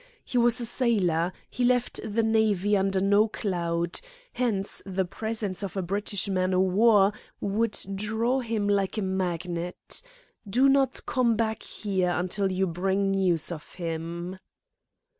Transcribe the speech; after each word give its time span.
He 0.25 0.39
was 0.39 0.59
a 0.59 0.65
sailor. 0.65 1.31
He 1.47 1.63
left 1.63 1.99
the 2.03 2.23
Navy 2.23 2.75
under 2.75 2.99
no 2.99 3.27
cloud. 3.27 3.99
Hence, 4.33 4.81
the 4.83 5.05
presence 5.05 5.61
of 5.61 5.77
a 5.77 5.83
British 5.83 6.27
man 6.27 6.55
o' 6.55 6.59
war 6.59 7.13
would 7.39 7.77
draw 7.93 8.39
him 8.39 8.67
like 8.67 8.97
a 8.97 9.03
magnet. 9.03 10.01
Do 10.49 10.67
not 10.67 11.05
come 11.05 11.35
back 11.35 11.61
here 11.61 12.09
until 12.17 12.51
you 12.51 12.65
bring 12.65 13.11
news 13.11 13.51
of 13.51 13.75
him." 13.75 14.39